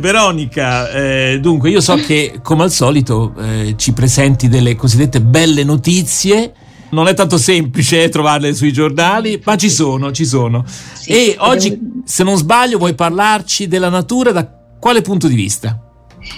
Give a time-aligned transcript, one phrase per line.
[0.00, 5.64] Veronica, eh, dunque io so che come al solito eh, ci presenti delle cosiddette belle
[5.64, 6.52] notizie.
[6.90, 10.64] Non è tanto semplice trovarle sui giornali, ma ci sono, ci sono.
[10.64, 14.48] Sì, e oggi, se non sbaglio, vuoi parlarci della natura da
[14.78, 15.87] quale punto di vista?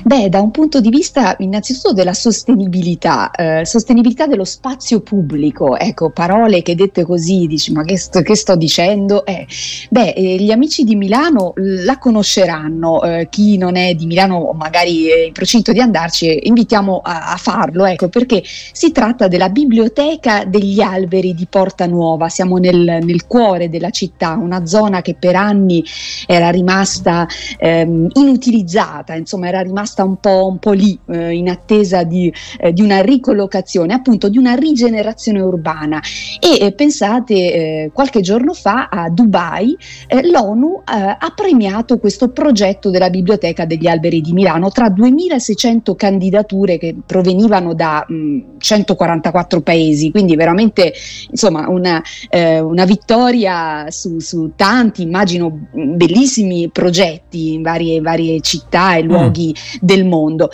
[0.04, 6.10] Beh, da un punto di vista innanzitutto della sostenibilità, eh, sostenibilità dello spazio pubblico, ecco,
[6.10, 9.24] parole che dette così dici ma che sto, che sto dicendo?
[9.26, 9.46] Eh,
[9.90, 15.06] beh, eh, gli amici di Milano la conosceranno, eh, chi non è di Milano magari
[15.06, 20.44] è in procinto di andarci, invitiamo a, a, farlo, ecco, perché si tratta della biblioteca
[20.44, 25.36] degli alberi di Porta Nuova, siamo nel, nel cuore della città, una zona che per
[25.36, 25.84] anni
[26.26, 27.26] era rimasta
[27.58, 32.72] ehm, inutilizzata, insomma era rimasta un po', un po lì eh, in attesa di, eh,
[32.72, 36.00] di, una ricollocazione, appunto di una rigenerazione urbana.
[36.40, 42.30] E eh, pensate, eh, qualche giorno fa a Dubai eh, l'ONU eh, ha premiato questo
[42.30, 49.60] progetto della Biblioteca degli Alberi di Milano tra 2600 candidature che provenivano da mh, 144
[49.60, 50.92] paesi, quindi veramente
[51.30, 59.02] insomma una, una vittoria su, su, tanti, immagino, bellissimi progetti in varie, varie città e
[59.02, 60.50] luoghi del mondo.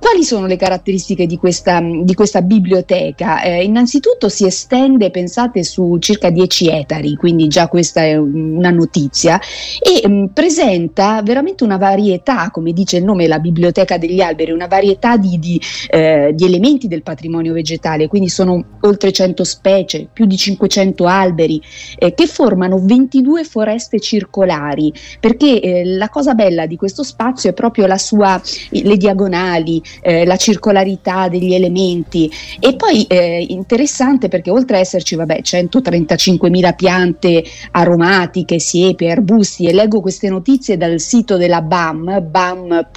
[0.00, 3.42] Quali sono le caratteristiche di questa, di questa biblioteca?
[3.42, 9.40] Eh, innanzitutto si estende, pensate, su circa 10 etari, quindi già questa è una notizia,
[9.80, 14.52] e mh, mm, presenta veramente una varietà, come dice il nome, la biblioteca degli alberi,
[14.52, 15.60] una varietà di, di,
[15.90, 21.60] eh, di elementi del patrimonio vegetale, quindi sono oltre 100 specie, più di 500 alberi,
[21.98, 27.52] eh, che formano 22 foreste circolari, perché eh, la cosa bella di questo spazio è
[27.52, 34.50] proprio la sua, le diagonali, eh, la circolarità degli elementi e poi eh, interessante perché
[34.50, 41.36] oltre a esserci vabbè 135.000 piante aromatiche, siepi, arbusti e leggo queste notizie dal sito
[41.36, 42.88] della BAM, bam.milano.it,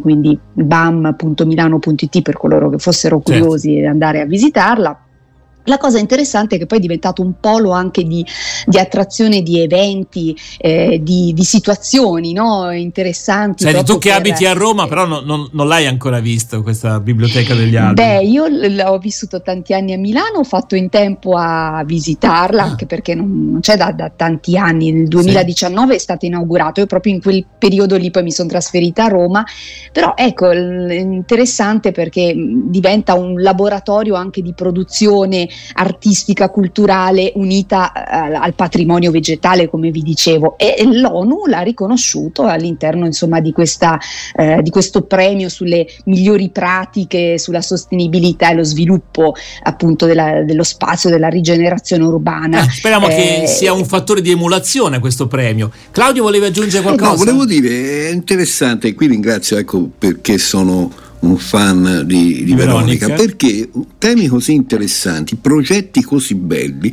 [0.00, 3.32] quindi bam.milano.it per coloro che fossero certo.
[3.32, 3.80] curiosi certo.
[3.80, 5.04] di andare a visitarla
[5.64, 8.24] la cosa interessante è che poi è diventato un polo anche di,
[8.64, 12.70] di attrazione di eventi, eh, di, di, situazioni no?
[12.70, 13.64] interessanti.
[13.64, 16.98] Senti, tu che per, abiti a Roma, però non, non, non, l'hai ancora visto questa
[16.98, 17.94] biblioteca degli alberi?
[17.94, 22.62] Beh, io l- ho vissuto tanti anni a Milano, ho fatto in tempo a visitarla,
[22.62, 22.66] ah.
[22.66, 24.92] anche perché non, non c'è da, da, tanti anni.
[24.92, 25.96] Nel 2019 sì.
[25.96, 29.44] è stato inaugurato, io proprio in quel periodo lì poi mi sono trasferita a Roma.
[29.92, 38.34] Però ecco, è interessante perché diventa un laboratorio anche di produzione artistica, culturale unita eh,
[38.34, 43.98] al patrimonio vegetale, come vi dicevo, e l'ONU l'ha riconosciuto all'interno insomma, di, questa,
[44.34, 50.62] eh, di questo premio sulle migliori pratiche, sulla sostenibilità e lo sviluppo appunto della, dello
[50.62, 52.64] spazio, della rigenerazione urbana.
[52.64, 55.70] Eh, speriamo che sia un fattore di emulazione questo premio.
[55.90, 57.10] Claudio volevi aggiungere qualcosa?
[57.10, 62.54] no, volevo dire, è interessante, e qui ringrazio ecco, perché sono un fan di, di
[62.54, 66.92] Veronica, Veronica, perché temi così interessanti, progetti così belli,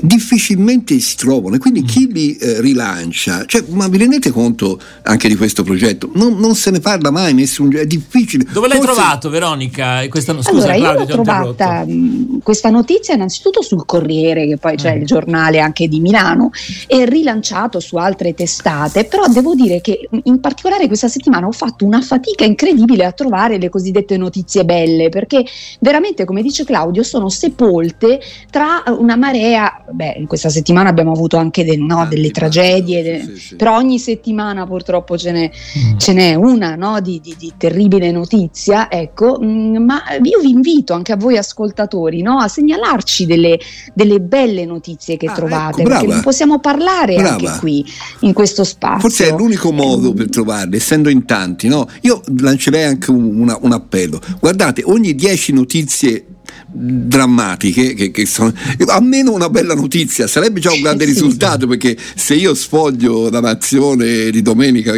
[0.00, 2.12] difficilmente si trovano e quindi chi mm.
[2.12, 6.10] li eh, rilancia, cioè, ma vi rendete conto anche di questo progetto?
[6.14, 8.44] Non, non se ne parla mai, nessun, è difficile.
[8.50, 8.94] Dove l'hai Forse...
[8.94, 10.06] trovato Veronica?
[10.08, 14.76] Questa, scusa, allora, Claudio, io l'ho trovata mm, questa notizia innanzitutto sul Corriere, che poi
[14.76, 15.00] c'è mm.
[15.00, 16.50] il giornale anche di Milano,
[16.86, 21.84] e rilanciato su altre testate, però devo dire che in particolare questa settimana ho fatto
[21.84, 25.44] una fatica incredibile a trovare le cosiddette notizie belle, perché
[25.80, 31.36] veramente, come dice Claudio, sono sepolte tra una marea, beh, in questa settimana abbiamo avuto
[31.36, 33.56] anche de, no, delle tragedie, de, sì, sì.
[33.56, 35.98] però ogni settimana purtroppo ce n'è, mm.
[35.98, 40.50] ce n'è una no, di, di, di, terribile notizia, ecco, mh, mm, ma io vi
[40.50, 43.58] invito anche a voi ascoltatori no, a segnalarci delle,
[43.92, 47.30] delle, belle notizie che ah, trovate, ecco, perché non possiamo parlare brava.
[47.30, 47.84] anche qui,
[48.20, 49.00] in questo spazio.
[49.00, 51.88] Forse è l'unico modo per trovarle, essendo in tanti, no?
[52.02, 54.20] Io lancerei anche una una, un appello.
[54.38, 56.24] Guardate, ogni 10 notizie
[56.66, 58.52] drammatiche che, che sono
[58.86, 61.66] almeno una bella notizia sarebbe già un grande sì, risultato sì.
[61.66, 64.94] perché se io sfoglio la nazione di domenica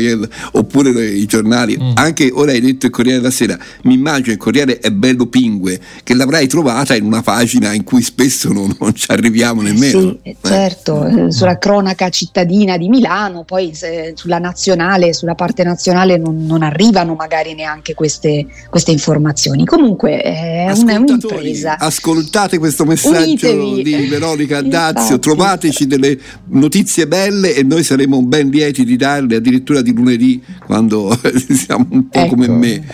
[0.52, 1.92] oppure i giornali mm.
[1.94, 5.80] anche ora hai detto il Corriere della Sera mi immagino il Corriere è bello pingue
[6.02, 10.18] che l'avrai trovata in una pagina in cui spesso non, non ci arriviamo nemmeno sì,
[10.22, 10.36] eh.
[10.42, 11.32] certo eh.
[11.32, 13.72] sulla cronaca cittadina di Milano poi
[14.14, 20.70] sulla nazionale sulla parte nazionale non, non arrivano magari neanche queste, queste informazioni comunque è
[20.72, 21.78] un, un sorpresa.
[21.78, 23.82] Ascoltate questo messaggio Unitevi.
[23.82, 25.20] di Veronica Dazio, Infatti.
[25.20, 26.18] trovateci delle
[26.48, 31.16] notizie belle e noi saremo ben lieti di darle addirittura di lunedì quando
[31.50, 32.28] siamo un po' Ecco.
[32.34, 32.84] come me.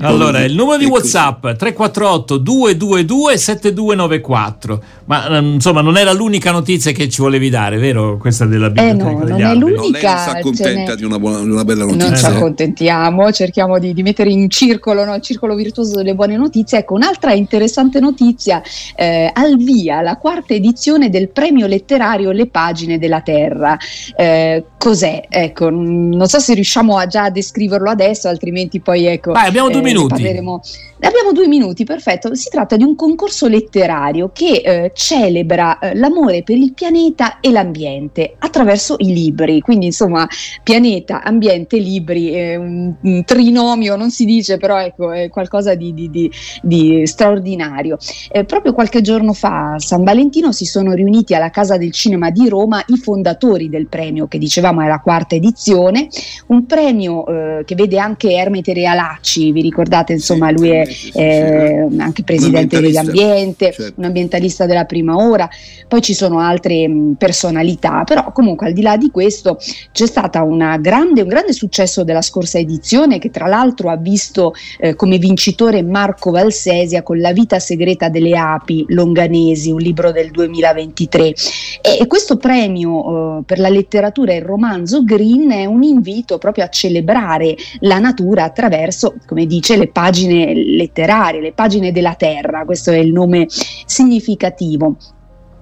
[0.00, 0.94] Allora, il numero di ecco.
[0.94, 4.82] WhatsApp 348 222 7294.
[5.06, 8.16] Ma ehm, insomma, non era l'unica notizia che ci volevi dare, vero?
[8.18, 9.74] Questa della biblioteca Eh no, degli non è alberi.
[9.74, 9.78] l'unica.
[9.78, 12.28] No, lei non si accontenta n'è- di una, buona- una bella Non ci notizia.
[12.28, 16.78] accontentiamo, cerchiamo di, di mettere in circolo no, il circolo virtuoso delle buone notizie.
[16.78, 18.62] Ecco, un'altra interessante notizia,
[18.94, 23.76] eh, al via la quarta edizione del premio letterario Le pagine della Terra.
[24.16, 25.24] Eh, cos'è?
[25.28, 29.32] Ecco, non so se riusciamo a già descriverlo adesso, altrimenti poi ecco.
[29.32, 30.08] Vai, abbiamo due eh, minuti.
[30.08, 30.60] parleremo-
[31.00, 32.34] Abbiamo due minuti, perfetto.
[32.34, 37.52] Si tratta di un concorso letterario che eh, celebra eh, l'amore per il pianeta e
[37.52, 39.60] l'ambiente attraverso i libri.
[39.60, 40.26] Quindi, insomma,
[40.64, 45.94] pianeta, ambiente, libri, è un, un trinomio, non si dice, però ecco, è qualcosa di,
[45.94, 46.30] di- di-
[46.62, 47.67] di straordinario.
[48.30, 52.30] Eh, proprio qualche giorno fa, a San Valentino, si sono riuniti alla Casa del Cinema
[52.30, 56.08] di Roma i fondatori del premio, che dicevamo è la quarta edizione,
[56.48, 60.92] un premio eh, che vede anche Ermete Realacci, vi ricordate, insomma, Sì, lui è sì,
[60.92, 61.18] sì, sì.
[61.18, 63.94] eh, anche presidente dell'ambiente, certo.
[63.96, 65.48] un ambientalista della prima ora,
[65.86, 69.58] poi ci sono altre mh, personalità, però comunque al di là di questo
[69.92, 75.18] c'è stato un grande successo della scorsa edizione che tra l'altro ha visto eh, come
[75.18, 81.34] vincitore Marco Valsesia con La vita segreta delle api longanesi, un libro del 2023 e,
[82.00, 86.64] e questo premio eh, per la letteratura e il romanzo Green è un invito proprio
[86.64, 92.90] a celebrare la natura attraverso, come dice, le pagine letterarie, le pagine della terra, questo
[92.90, 94.96] è il nome significativo.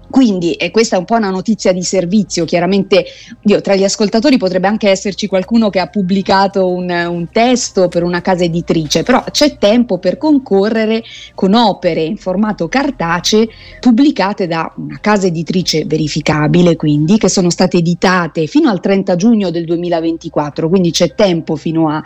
[0.08, 3.04] Quindi, e questa è un po' una notizia di servizio, chiaramente
[3.42, 8.02] io, tra gli ascoltatori potrebbe anche esserci qualcuno che ha pubblicato un, un testo per
[8.02, 11.02] una casa editrice, però c'è tempo per concorrere
[11.34, 13.46] con opere in formato cartaceo
[13.80, 19.50] pubblicate da una casa editrice verificabile, quindi che sono state editate fino al 30 giugno
[19.50, 22.00] del 2024, quindi c'è tempo fino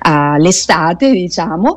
[0.00, 1.76] all'estate, diciamo,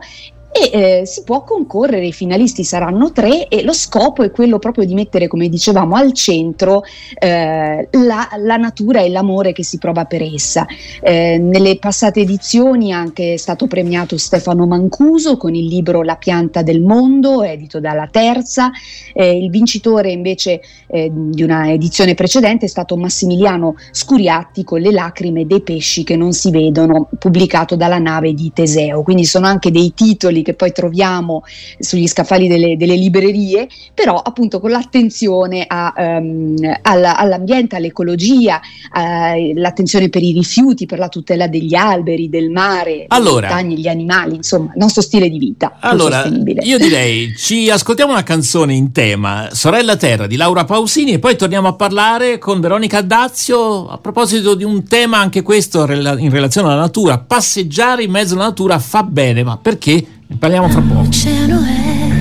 [0.56, 4.86] e eh, si può concorrere, i finalisti saranno tre e lo scopo è quello proprio
[4.86, 6.84] di mettere, come dicevamo, al centro
[7.20, 10.66] eh, la, la natura e l'amore che si prova per essa.
[11.02, 16.62] Eh, nelle passate edizioni anche è stato premiato Stefano Mancuso con il libro La pianta
[16.62, 18.72] del mondo, edito dalla Terza,
[19.14, 24.92] Eh, il vincitore invece eh, di una edizione precedente è stato Massimiliano Scuriatti con Le
[24.92, 29.04] lacrime dei pesci che non si vedono, pubblicato dalla nave di Teseo.
[29.04, 31.44] Quindi sono anche dei titoli che poi troviamo
[31.80, 38.62] sugli scaffali delle, delle librerie, però appunto con l'attenzione a, ehm, alla- all'ambiente, all'ecologia,
[38.96, 43.48] eh, l'attenzione per i rifiuti, per la tutela degli alberi, del mare, Allora.
[43.48, 46.62] delle montagne, gli animali, insomma, il nostro stile di vita Allora, sostenibile.
[46.64, 51.36] io direi ci ascoltiamo una canzone in tema Sorella Terra di Laura Pausini e poi
[51.36, 56.68] torniamo a parlare con Veronica Dazio a proposito di un tema anche questo in relazione
[56.70, 57.18] alla natura.
[57.18, 60.06] Passeggiare in mezzo alla natura fa bene, ma perché?
[60.40, 61.02] Parliamo fra poco.
[61.04, 62.12] L'oceano è.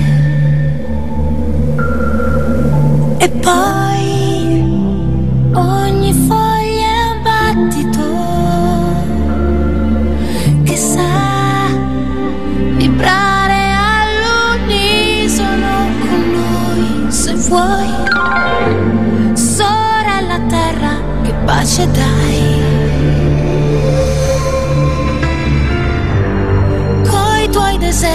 [3.17, 4.61] E poi
[5.53, 8.03] ogni foglia è un battito
[10.63, 11.67] che sa
[12.77, 13.73] vibrare
[14.57, 17.11] all'unisono con noi.
[17.11, 17.89] Se vuoi
[19.33, 22.34] sorella terra che pace dai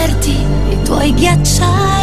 [0.01, 0.37] deserti,
[0.71, 2.00] i tuoi ghiacciai.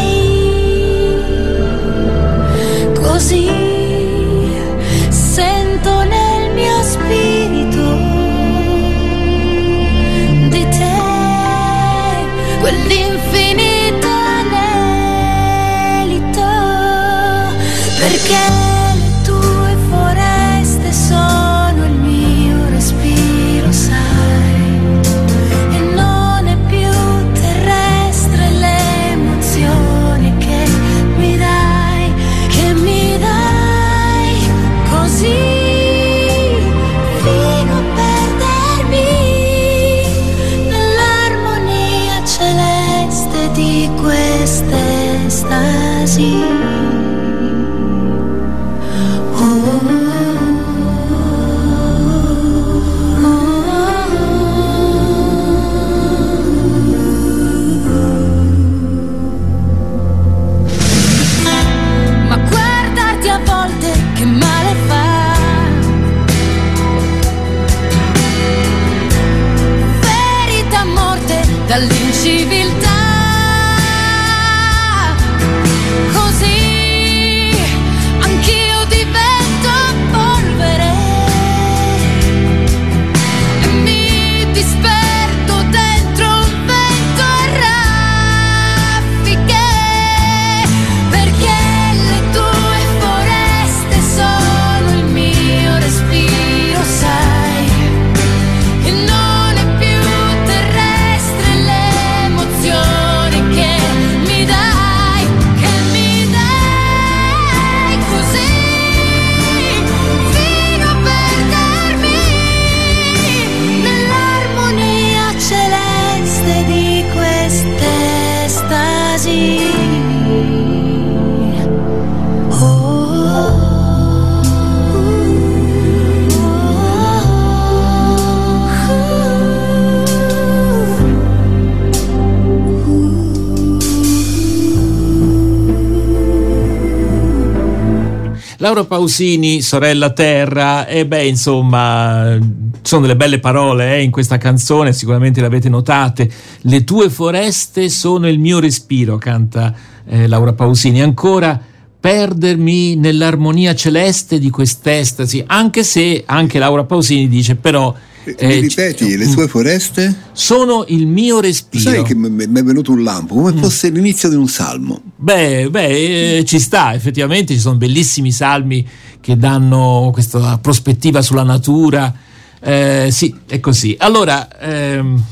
[138.67, 142.38] Laura Pausini, sorella terra, e beh, insomma,
[142.81, 146.29] sono delle belle parole eh, in questa canzone, sicuramente le avete notate.
[146.63, 149.74] Le tue foreste sono il mio respiro, canta
[150.05, 151.01] eh, Laura Pausini.
[151.01, 151.57] Ancora
[151.97, 157.95] perdermi nell'armonia celeste di quest'estasi, anche se anche Laura Pausini dice però
[158.39, 160.15] mi ripeti, le tue foreste?
[160.31, 161.89] Sono il mio respiro.
[161.89, 163.57] Sai che mi è venuto un lampo, come mm.
[163.57, 165.01] fosse l'inizio di un salmo.
[165.15, 168.88] Beh, beh eh, ci sta, effettivamente ci sono bellissimi salmi
[169.22, 172.13] che danno questa prospettiva sulla natura.
[172.60, 173.96] Eh, sì, è così.
[174.00, 175.24] Allora, ehm,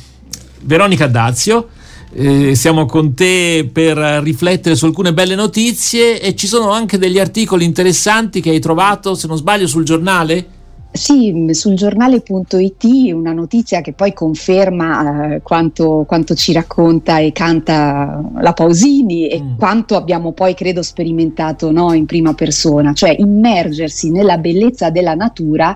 [0.61, 1.69] Veronica Dazio,
[2.13, 7.19] eh, siamo con te per riflettere su alcune belle notizie e ci sono anche degli
[7.19, 10.47] articoli interessanti che hai trovato, se non sbaglio, sul giornale?
[10.95, 18.23] Sì, sul giornale.it una notizia che poi conferma eh, quanto, quanto, ci racconta e canta
[18.37, 19.57] la Pausini e mm.
[19.57, 25.73] quanto abbiamo poi credo sperimentato no, in prima persona, cioè immergersi nella bellezza della natura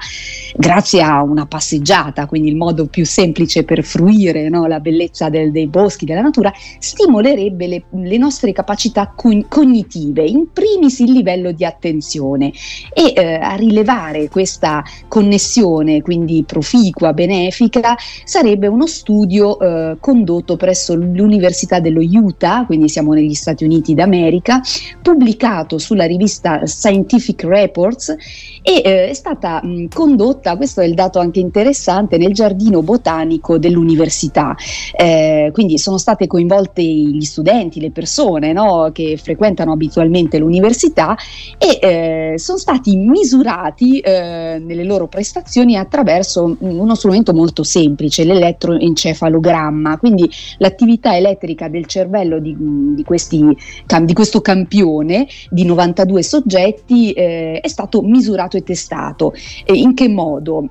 [0.55, 5.51] grazie a una passeggiata, quindi il modo più semplice per fruire no, la bellezza del,
[5.51, 6.49] dei boschi, della natura,
[6.79, 12.53] stimolerebbe le, le nostre capacità cognitive, in primis il livello di attenzione
[12.93, 20.95] e eh, a rilevare questa connessione, quindi proficua, benefica, sarebbe uno studio eh, condotto presso
[20.95, 24.61] l'Università dello Utah, quindi siamo negli Stati Uniti d'America,
[25.01, 28.15] pubblicato sulla rivista Scientific Reports
[28.61, 33.57] e eh, è stata mh, condotta, questo è il dato anche interessante, nel giardino botanico
[33.57, 34.55] dell'università.
[34.95, 41.17] Eh, quindi sono state coinvolte gli studenti, le persone no, che frequentano abitualmente l'università
[41.57, 49.98] e eh, sono stati misurati eh, nelle loro prestazioni attraverso uno strumento molto semplice, l'elettroencefalogramma,
[49.98, 52.56] quindi l'attività elettrica del cervello di,
[52.96, 53.56] di, questi,
[54.03, 59.34] di questo campione di 92 soggetti eh, è stato misurato e testato.
[59.65, 60.65] E in che modo?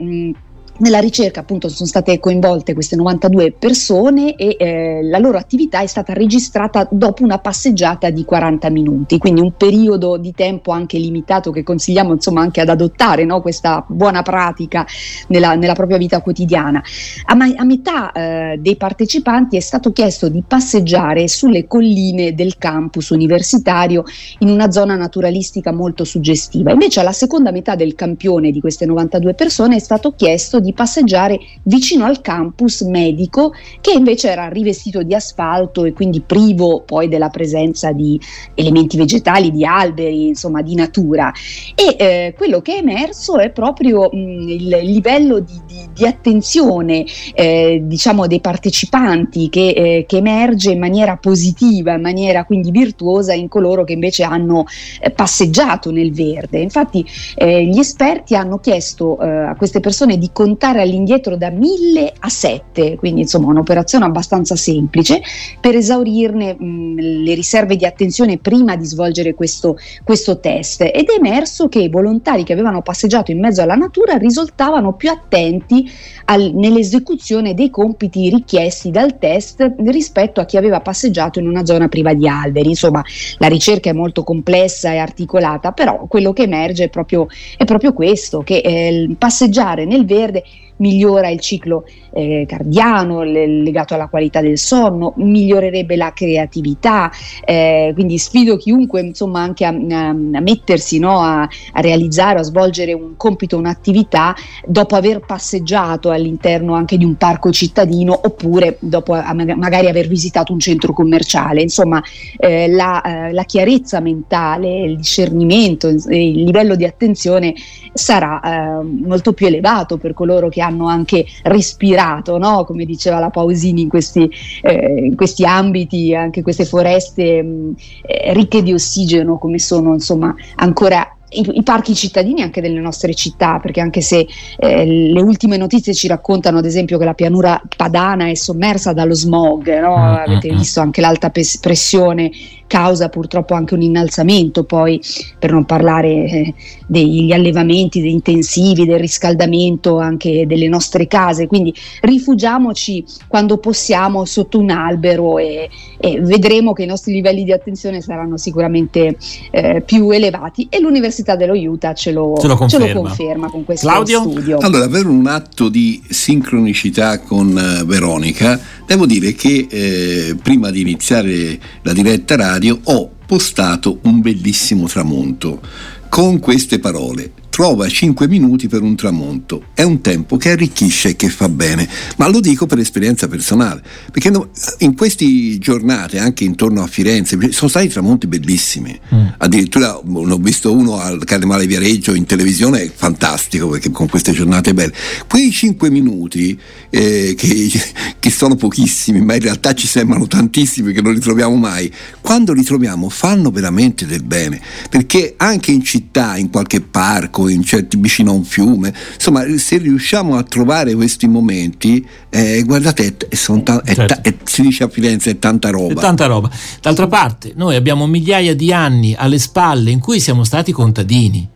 [0.81, 5.89] Nella ricerca appunto sono state coinvolte queste 92 persone e eh, la loro attività è
[5.89, 11.51] stata registrata dopo una passeggiata di 40 minuti, quindi un periodo di tempo anche limitato
[11.51, 13.41] che consigliamo insomma anche ad adottare no?
[13.41, 14.87] questa buona pratica
[15.29, 16.81] nella, nella, propria vita quotidiana.
[17.25, 22.57] A, ma- a metà eh, dei partecipanti è stato chiesto di passeggiare sulle colline del
[22.57, 24.05] campus universitario
[24.39, 29.35] in una zona naturalistica molto suggestiva, invece alla seconda metà del campione di queste 92
[29.35, 35.03] persone è stato chiesto di di passeggiare vicino al campus medico che invece era rivestito
[35.03, 38.21] di asfalto e quindi privo poi della presenza di
[38.55, 41.33] elementi vegetali, di alberi, insomma di natura.
[41.75, 47.07] E eh, quello che è emerso è proprio mh, il livello di, di, di attenzione
[47.33, 53.33] eh, diciamo dei partecipanti che, eh, che, emerge in maniera positiva, in maniera quindi virtuosa
[53.33, 54.65] in coloro che invece hanno
[55.01, 56.59] eh, passeggiato nel verde.
[56.59, 57.07] Infatti
[57.37, 62.15] eh, gli esperti hanno chiesto eh, a queste persone di contattare contare all'indietro da 1000
[62.19, 65.23] a 7, quindi insomma un'operazione abbastanza semplice
[65.61, 71.15] per esaurirne mh, le riserve di attenzione prima di svolgere questo, questo test ed è
[71.17, 75.89] emerso che i volontari che avevano passeggiato in mezzo alla natura risultavano più attenti
[76.25, 81.87] al, nell'esecuzione dei compiti richiesti dal test rispetto a chi aveva passeggiato in una zona
[81.87, 82.71] priva di alberi.
[82.71, 83.03] Insomma,
[83.39, 87.93] la ricerca è molto complessa e articolata, però quello che emerge è proprio, è proprio
[87.93, 90.43] questo, che eh, passeggiare nel verde
[90.79, 97.11] migliora il ciclo eh, cardiano le, legato alla qualità del sonno, migliorerebbe la creatività,
[97.45, 102.43] eh, quindi sfido chiunque insomma anche a, a, a mettersi no, a, a, realizzare, a
[102.43, 104.35] svolgere un compito, un'attività
[104.67, 110.59] dopo aver passeggiato all'interno anche di un parco cittadino oppure dopo magari aver visitato un
[110.61, 112.03] centro commerciale, insomma
[112.37, 117.55] eh, la, eh, la, chiarezza mentale, il discernimento, il livello di attenzione
[117.93, 122.65] sarà eh, molto più elevato per coloro che hanno anche respirato, no?
[122.65, 124.31] come diceva la Pausini, in questi,
[124.63, 130.35] eh, in questi ambiti, anche queste foreste mh, eh, ricche di ossigeno come sono insomma
[130.57, 135.57] ancora i, i, parchi cittadini anche delle nostre città, perché anche se eh, le ultime
[135.57, 139.97] notizie ci raccontano ad esempio che la pianura padana è sommersa dallo smog, no?
[139.97, 140.59] avete mm, mm.
[140.59, 142.31] visto anche l'alta pes- pressione
[142.69, 145.01] causa purtroppo anche un innalzamento, poi
[145.39, 146.55] per non parlare eh,
[146.87, 154.59] degli allevamenti degli intensivi, del riscaldamento anche delle nostre case, quindi rifugiamoci quando possiamo sotto
[154.59, 155.69] un albero e,
[155.99, 159.17] e vedremo che i nostri livelli di attenzione saranno sicuramente
[159.51, 162.87] eh, più elevati e l'Università dello Utah ce lo, ce lo, conferma.
[162.87, 163.51] Ce lo conferma.
[163.51, 164.21] con questo Claudio?
[164.23, 164.59] studio.
[164.59, 170.81] Allora, per un atto di sincronicità con uh, Veronica, devo dire che eh, prima di
[170.81, 175.61] iniziare la diretta radio ho postato un bellissimo tramonto
[176.09, 179.65] con queste parole trova 5 minuti per un tramonto.
[179.75, 181.89] È un tempo che arricchisce e che fa bene,
[182.19, 184.31] ma lo dico per esperienza personale, perché
[184.79, 188.97] in queste giornate, anche intorno a Firenze, sono stati tramonti bellissimi.
[189.13, 189.27] Mm.
[189.39, 194.73] Addirittura ne ho visto uno al Carnevale Viareggio in televisione, fantastico, perché con queste giornate
[194.73, 194.95] belle.
[195.29, 196.57] Quei 5 minuti,
[196.91, 197.71] eh, che,
[198.21, 202.53] che sono pochissimi, ma in realtà ci sembrano tantissimi, che non li troviamo mai, quando
[202.53, 207.97] li troviamo fanno veramente del bene, perché anche in città, in qualche parco, in certi,
[207.99, 208.95] vicino a un fiume.
[209.15, 214.05] Insomma, se riusciamo a trovare questi momenti, eh, guardate, è, è ta- certo.
[214.05, 215.93] ta- si dice a Firenze, è tanta roba.
[215.93, 216.51] È tanta roba.
[216.81, 221.49] D'altra parte, noi abbiamo migliaia di anni alle spalle in cui siamo stati contadini.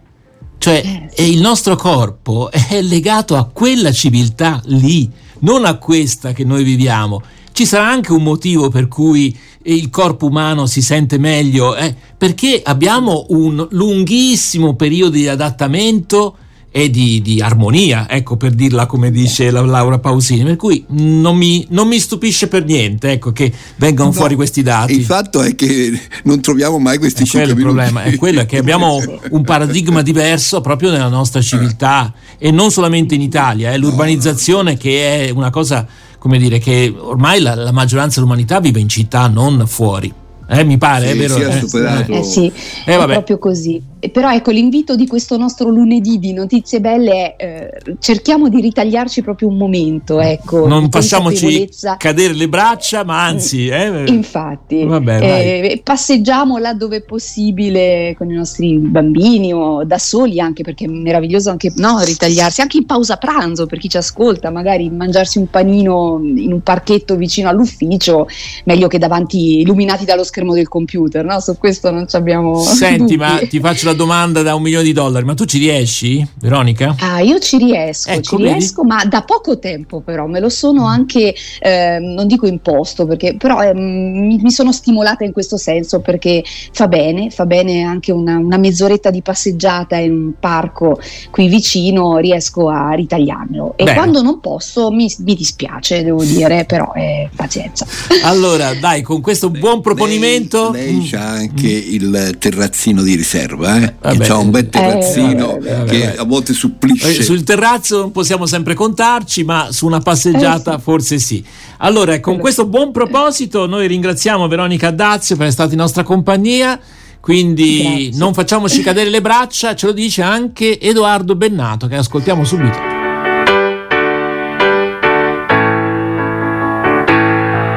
[0.59, 1.33] Cioè, eh, sì.
[1.33, 7.21] il nostro corpo è legato a quella civiltà lì, non a questa che noi viviamo.
[7.63, 9.33] Ci sarà anche un motivo per cui
[9.67, 16.39] il corpo umano si sente meglio, eh, perché abbiamo un lunghissimo periodo di adattamento
[16.73, 21.37] e di, di, armonia, ecco per dirla come dice la Laura Pausini, per cui non
[21.37, 24.95] mi, non mi stupisce per niente ecco, che vengano no, fuori questi dati.
[24.95, 27.53] Il fatto è che non troviamo mai questi minuti.
[27.53, 29.01] Il problema è quello che abbiamo
[29.31, 35.29] un paradigma diverso proprio nella nostra civiltà e non solamente in Italia, è l'urbanizzazione che
[35.29, 35.87] è una cosa
[36.23, 40.15] come dire, che ormai la, la maggioranza dell'umanità vive in città, non fuori.
[40.49, 41.37] Eh, mi pare, sì, è vero?
[41.37, 42.13] Eh, superato.
[42.13, 42.53] Eh, sì,
[42.85, 43.83] eh, è proprio così.
[44.11, 49.23] Però ecco, l'invito di questo nostro lunedì di notizie belle è eh, cerchiamo di ritagliarci
[49.23, 50.67] proprio un momento, ecco.
[50.67, 53.69] Non facciamoci cadere le braccia, ma anzi...
[53.69, 59.99] Eh, Infatti, Vabbè, eh, passeggiamo là dove è possibile con i nostri bambini o da
[59.99, 63.99] soli anche, perché è meraviglioso anche no, ritagliarsi, anche in pausa pranzo per chi ci
[63.99, 68.27] ascolta, magari mangiarsi un panino in un parchetto vicino all'ufficio,
[68.65, 71.39] meglio che davanti, illuminati dallo schermo del computer, no?
[71.41, 72.59] Su questo non ci abbiamo...
[72.59, 75.59] Senti, ma ti faccio la la domanda da un milione di dollari, ma tu ci
[75.59, 76.97] riesci, Veronica?
[76.99, 80.87] Ah, io ci riesco, ecco, ci riesco, ma da poco tempo però, me lo sono
[80.87, 86.01] anche, eh, non dico imposto, perché però eh, mi, mi, sono stimolata in questo senso
[86.01, 90.99] perché fa bene, fa bene anche una, una mezz'oretta di passeggiata in un parco
[91.31, 93.75] qui vicino, riesco a ritagliarmelo.
[93.77, 93.97] E bene.
[93.97, 97.87] quando non posso mi, mi, dispiace, devo dire, però eh, pazienza.
[98.25, 100.71] Allora, dai, con questo buon proponimento...
[100.71, 101.05] Lei, lei mm.
[101.05, 101.93] c'ha anche mm.
[101.93, 103.82] il terrazzino di riserva, eh?
[103.85, 103.95] Eh?
[104.01, 104.25] Vabbè.
[104.25, 107.19] che ha un bel terrazzino eh, vabbè, che a volte supplisce.
[107.19, 110.83] Eh, sul terrazzo non possiamo sempre contarci, ma su una passeggiata eh, sì.
[110.83, 111.45] forse sì.
[111.79, 116.79] Allora, con questo buon proposito, noi ringraziamo Veronica Dazio per essere stata in nostra compagnia.
[117.21, 118.19] Quindi Grazie.
[118.19, 122.92] non facciamoci cadere le braccia, ce lo dice anche Edoardo Bennato che ascoltiamo subito.